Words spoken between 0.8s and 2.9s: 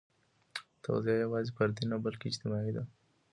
تغذیه یوازې فردي نه، بلکې اجتماعي ده.